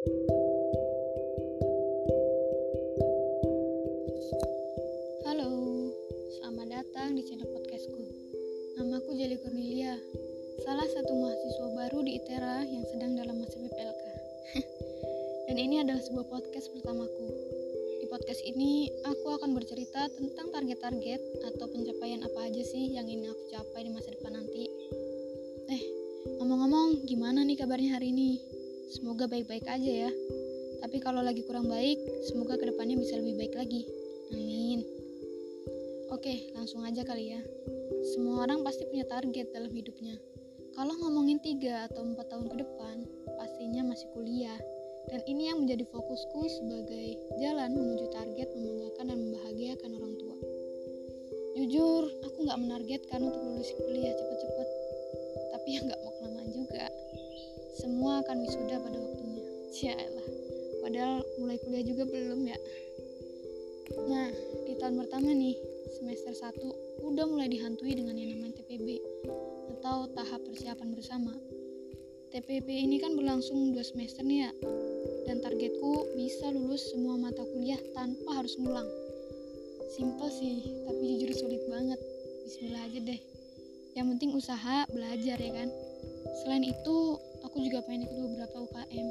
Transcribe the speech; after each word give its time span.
Halo, 0.00 0.16
selamat 6.40 6.68
datang 6.72 7.12
di 7.12 7.28
channel 7.28 7.44
podcastku. 7.44 8.00
Namaku 8.80 9.12
Jeli 9.20 9.36
Cornelia, 9.44 10.00
salah 10.64 10.88
satu 10.88 11.12
mahasiswa 11.12 11.68
baru 11.76 12.00
di 12.00 12.16
ITERA 12.16 12.64
yang 12.64 12.80
sedang 12.88 13.12
dalam 13.12 13.44
masa 13.44 13.60
PPLK. 13.60 14.04
Dan 15.52 15.56
ini 15.68 15.84
adalah 15.84 16.00
sebuah 16.00 16.32
podcast 16.32 16.72
pertamaku. 16.72 17.28
Di 18.00 18.08
podcast 18.08 18.40
ini, 18.48 18.88
aku 19.04 19.36
akan 19.36 19.52
bercerita 19.52 20.08
tentang 20.16 20.48
target-target 20.48 21.20
atau 21.44 21.68
pencapaian 21.68 22.24
apa 22.24 22.48
aja 22.48 22.64
sih 22.64 22.96
yang 22.96 23.04
ingin 23.04 23.36
aku 23.36 23.52
capai 23.52 23.84
di 23.84 23.92
masa 23.92 24.16
depan 24.16 24.32
nanti. 24.32 24.64
Eh, 25.68 25.82
ngomong-ngomong, 26.40 27.04
gimana 27.04 27.44
nih 27.44 27.60
kabarnya 27.60 28.00
hari 28.00 28.16
ini? 28.16 28.59
Semoga 28.90 29.30
baik-baik 29.30 29.70
aja 29.70 29.92
ya. 30.06 30.10
Tapi 30.82 30.98
kalau 30.98 31.22
lagi 31.22 31.46
kurang 31.46 31.70
baik, 31.70 31.94
semoga 32.26 32.58
ke 32.58 32.66
depannya 32.66 32.98
bisa 32.98 33.22
lebih 33.22 33.38
baik 33.38 33.54
lagi. 33.54 33.86
Amin. 34.34 34.82
Oke, 36.10 36.50
langsung 36.58 36.82
aja 36.82 37.06
kali 37.06 37.30
ya. 37.30 37.40
Semua 38.10 38.42
orang 38.42 38.66
pasti 38.66 38.82
punya 38.90 39.06
target 39.06 39.54
dalam 39.54 39.70
hidupnya. 39.70 40.18
Kalau 40.74 40.90
ngomongin 40.98 41.38
3 41.38 41.86
atau 41.86 42.02
4 42.02 42.18
tahun 42.34 42.46
ke 42.50 42.56
depan, 42.66 42.96
pastinya 43.38 43.86
masih 43.86 44.10
kuliah. 44.10 44.58
Dan 45.06 45.22
ini 45.30 45.54
yang 45.54 45.62
menjadi 45.62 45.86
fokusku 45.86 46.40
sebagai 46.50 47.14
jalan 47.38 47.70
menuju 47.78 48.10
target 48.10 48.48
membanggakan 48.58 49.06
dan 49.06 49.18
membahagiakan 49.22 49.90
orang 50.02 50.14
tua. 50.18 50.36
Jujur, 51.62 52.04
aku 52.26 52.38
nggak 52.42 52.58
menargetkan 52.58 53.20
untuk 53.22 53.38
lulus 53.38 53.70
kuliah 53.78 54.14
cepet-cepet. 54.18 54.68
Tapi 55.54 55.68
ya 55.78 55.80
nggak 55.86 56.00
mau 56.02 56.12
kelamaan 56.18 56.50
juga. 56.50 56.90
Semua 57.80 58.20
akan 58.20 58.36
wisuda 58.44 58.76
pada 58.76 58.98
waktunya. 59.00 59.44
Cialah. 59.72 60.26
Padahal 60.84 61.24
mulai 61.40 61.56
kuliah 61.64 61.84
juga 61.84 62.04
belum 62.04 62.40
ya. 62.44 62.58
Nah, 64.06 64.28
di 64.68 64.78
tahun 64.78 65.00
pertama 65.00 65.32
nih, 65.32 65.56
semester 65.98 66.32
1 66.36 67.04
udah 67.04 67.24
mulai 67.26 67.48
dihantui 67.50 67.96
dengan 67.96 68.14
yang 68.14 68.36
namanya 68.36 68.60
TPB 68.62 69.00
atau 69.80 70.06
tahap 70.12 70.40
persiapan 70.44 70.92
bersama. 70.92 71.32
TPB 72.30 72.68
ini 72.70 73.02
kan 73.02 73.18
berlangsung 73.18 73.74
2 73.74 73.80
semester 73.82 74.22
nih 74.22 74.46
ya. 74.46 74.52
Dan 75.26 75.42
targetku 75.42 76.14
bisa 76.14 76.50
lulus 76.52 76.90
semua 76.90 77.18
mata 77.18 77.42
kuliah 77.42 77.78
tanpa 77.96 78.44
harus 78.44 78.54
ngulang. 78.60 78.86
Simple 79.90 80.30
sih, 80.30 80.62
tapi 80.86 81.02
jujur 81.18 81.30
sulit 81.34 81.62
banget. 81.66 81.98
Bismillah 82.46 82.82
aja 82.86 82.98
deh. 83.02 83.20
Yang 83.98 84.06
penting 84.14 84.30
usaha, 84.38 84.86
belajar 84.90 85.38
ya 85.38 85.52
kan. 85.54 85.68
Selain 86.42 86.62
itu, 86.62 86.98
aku 87.50 87.66
juga 87.66 87.82
pengen 87.82 88.06
ikut 88.06 88.30
beberapa 88.30 88.62
UKM 88.62 89.06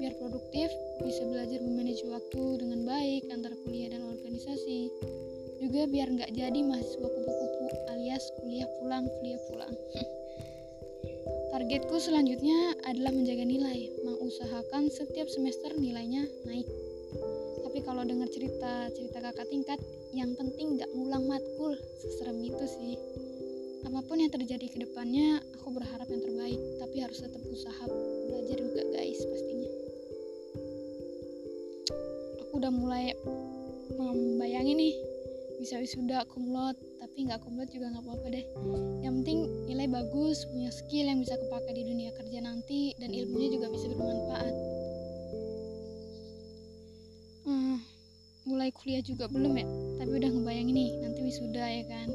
biar 0.00 0.16
produktif, 0.16 0.72
bisa 1.04 1.28
belajar 1.28 1.60
memanage 1.60 2.00
waktu 2.08 2.64
dengan 2.64 2.88
baik 2.88 3.28
antara 3.28 3.52
kuliah 3.68 3.92
dan 3.92 4.00
organisasi. 4.00 4.88
Juga 5.60 5.84
biar 5.84 6.08
nggak 6.08 6.32
jadi 6.32 6.56
mahasiswa 6.64 7.04
kupu-kupu 7.04 7.64
alias 7.92 8.24
kuliah 8.40 8.64
pulang, 8.80 9.04
kuliah 9.20 9.40
pulang. 9.52 9.72
Targetku 11.52 12.00
selanjutnya 12.00 12.80
adalah 12.88 13.12
menjaga 13.12 13.44
nilai, 13.44 13.92
mengusahakan 14.08 14.88
setiap 14.88 15.28
semester 15.28 15.76
nilainya 15.76 16.24
naik. 16.48 16.68
Tapi 17.60 17.84
kalau 17.84 18.08
dengar 18.08 18.32
cerita 18.32 18.88
cerita 18.96 19.20
kakak 19.20 19.52
tingkat, 19.52 19.76
yang 20.16 20.32
penting 20.32 20.80
nggak 20.80 20.88
ngulang 20.96 21.28
matkul, 21.28 21.76
seserem 22.00 22.40
itu 22.40 22.64
sih. 22.64 22.96
Apa 23.84 24.00
pun 24.06 24.16
yang 24.16 24.32
terjadi 24.32 24.72
ke 24.72 24.78
depannya, 24.80 25.44
aku 25.60 25.76
berharap 25.76 26.08
yang 26.08 26.22
terbaik, 26.24 26.60
tapi 26.80 26.96
harus 27.04 27.18
tetap 27.20 27.42
usaha 27.44 27.84
belajar 28.30 28.56
juga 28.56 28.82
guys 28.94 29.20
pastinya. 29.20 29.70
Udah 32.56 32.72
mulai 32.72 33.12
membayangin 34.00 34.80
nih 34.80 34.94
bisa 35.60 35.76
wisuda 35.80 36.24
kumlot 36.32 36.76
tapi 37.00 37.28
nggak 37.28 37.40
kumlot 37.44 37.68
juga 37.68 37.92
nggak 37.92 38.04
apa-apa 38.04 38.26
deh. 38.32 38.44
Yang 39.04 39.14
penting 39.20 39.38
nilai 39.68 39.88
bagus 39.88 40.48
punya 40.48 40.72
skill 40.72 41.08
yang 41.08 41.20
bisa 41.20 41.36
kepake 41.36 41.70
di 41.76 41.82
dunia 41.84 42.10
kerja 42.16 42.38
nanti 42.40 42.96
dan 42.96 43.12
ilmunya 43.12 43.48
juga 43.56 43.68
bisa 43.72 43.86
bermanfaat. 43.92 44.54
Hmm, 47.44 47.76
mulai 48.48 48.72
kuliah 48.72 49.04
juga 49.04 49.28
belum 49.28 49.52
ya? 49.56 49.66
Tapi 50.00 50.12
udah 50.16 50.30
ngebayangin 50.32 50.76
nih 50.76 50.90
nanti 51.04 51.20
wisuda 51.24 51.64
ya 51.68 51.84
kan 51.88 52.08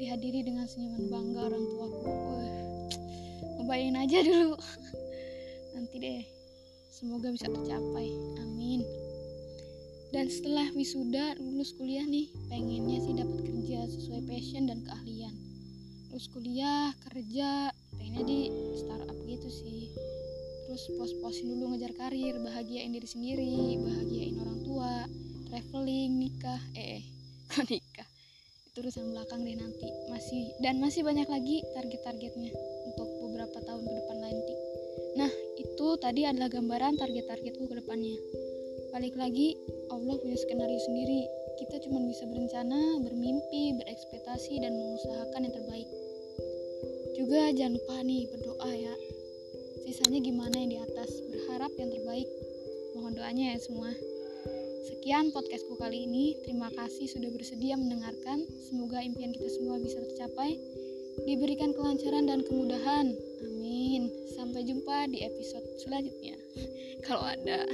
dihadiri 0.00 0.40
dengan 0.48 0.64
senyuman 0.64 1.12
bangga 1.12 1.40
orang 1.52 1.64
tuaku. 1.68 2.00
Wah 2.08 2.60
ngebayangin 3.60 3.96
aja 4.02 4.18
dulu. 4.26 4.56
Nanti 5.78 5.96
deh 6.02 6.22
semoga 6.90 7.30
bisa 7.30 7.46
tercapai. 7.46 8.10
Amin. 8.42 8.82
Dan 10.10 10.26
setelah 10.26 10.66
wisuda 10.74 11.38
lulus 11.38 11.70
kuliah 11.78 12.02
nih 12.02 12.26
pengennya 12.50 12.98
sih 12.98 13.14
dapat 13.14 13.46
kerja 13.46 13.86
sesuai 13.86 14.26
passion 14.26 14.66
dan 14.66 14.82
keahlian. 14.82 15.30
Lulus 16.10 16.26
kuliah 16.34 16.90
kerja 17.06 17.70
pengennya 17.94 18.24
di 18.26 18.40
startup 18.74 19.14
gitu 19.28 19.46
sih. 19.46 19.94
Terus 20.66 20.90
pos-posin 20.98 21.54
dulu 21.54 21.70
ngejar 21.70 21.94
karir 21.94 22.42
bahagiain 22.42 22.90
diri 22.90 23.06
sendiri 23.06 23.78
bahagiain 23.86 24.34
orang 24.42 24.58
tua 24.66 25.06
traveling 25.46 26.26
nikah 26.26 26.62
eh, 26.74 26.98
eh 26.98 27.04
kok 27.50 27.66
nikah 27.70 28.09
itu 28.70 28.86
urusan 28.86 29.10
belakang 29.10 29.42
deh 29.42 29.58
nanti 29.58 29.88
masih 30.08 30.54
dan 30.62 30.78
masih 30.78 31.02
banyak 31.02 31.26
lagi 31.26 31.60
target-targetnya 31.74 32.54
untuk 32.86 33.08
beberapa 33.26 33.58
tahun 33.66 33.82
ke 33.82 33.92
depan 33.98 34.18
nanti 34.22 34.54
nah 35.18 35.30
itu 35.58 35.86
tadi 35.98 36.22
adalah 36.22 36.46
gambaran 36.46 36.94
target-targetku 36.94 37.66
ke 37.66 37.74
depannya 37.82 38.16
Balik 38.90 39.14
lagi, 39.14 39.54
Allah 39.94 40.18
punya 40.18 40.34
skenario 40.34 40.82
sendiri. 40.82 41.22
Kita 41.62 41.78
cuma 41.86 42.02
bisa 42.10 42.26
berencana, 42.26 42.98
bermimpi, 43.06 43.78
berekspektasi, 43.78 44.58
dan 44.58 44.74
mengusahakan 44.74 45.46
yang 45.46 45.54
terbaik. 45.54 45.88
Juga 47.14 47.54
jangan 47.54 47.78
lupa 47.78 47.96
nih 48.02 48.26
berdoa 48.34 48.70
ya. 48.74 48.94
Sisanya 49.86 50.18
gimana 50.18 50.58
yang 50.58 50.70
di 50.74 50.78
atas, 50.82 51.06
berharap 51.22 51.70
yang 51.78 51.86
terbaik. 51.94 52.26
Mohon 52.98 53.12
doanya 53.14 53.54
ya 53.54 53.58
semua. 53.62 53.94
Sekian 55.10 55.34
podcastku 55.34 55.74
kali 55.74 56.06
ini. 56.06 56.38
Terima 56.46 56.70
kasih 56.70 57.10
sudah 57.10 57.34
bersedia 57.34 57.74
mendengarkan. 57.74 58.46
Semoga 58.70 59.02
impian 59.02 59.34
kita 59.34 59.50
semua 59.58 59.82
bisa 59.82 59.98
tercapai. 60.06 60.54
Diberikan 61.26 61.74
kelancaran 61.74 62.30
dan 62.30 62.46
kemudahan. 62.46 63.10
Amin. 63.42 64.06
Sampai 64.38 64.62
jumpa 64.62 65.10
di 65.10 65.26
episode 65.26 65.66
selanjutnya. 65.82 66.38
Kalau 67.10 67.26
ada. 67.26 67.66